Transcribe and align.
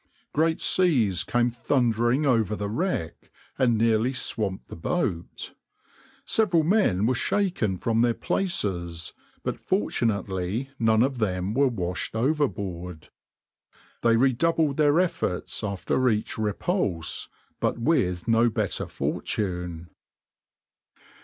Great 0.33 0.59
seas 0.59 1.23
came 1.23 1.51
thundering 1.51 2.25
over 2.25 2.55
the 2.55 2.67
wreck 2.71 3.29
and 3.59 3.77
nearly 3.77 4.11
swamped 4.11 4.67
the 4.67 4.75
boat. 4.75 5.53
Several 6.25 6.63
men 6.63 7.05
were 7.05 7.13
shaken 7.13 7.77
from 7.77 8.01
their 8.01 8.15
places, 8.15 9.13
but 9.43 9.59
fortunately 9.59 10.71
none 10.79 11.03
of 11.03 11.19
them 11.19 11.53
were 11.53 11.67
washed 11.67 12.15
overboard. 12.15 13.09
They 14.01 14.15
redoubled 14.15 14.77
their 14.77 14.99
efforts 14.99 15.63
after 15.63 16.09
each 16.09 16.35
repulse, 16.35 17.29
but 17.59 17.77
with 17.77 18.27
no 18.27 18.49
better 18.49 18.87
fortune. 18.87 19.91